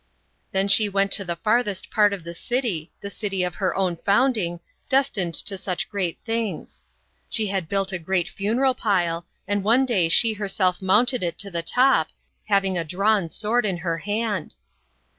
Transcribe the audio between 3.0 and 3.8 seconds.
the city of her